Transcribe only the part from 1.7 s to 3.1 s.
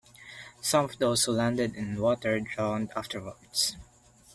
in water drowned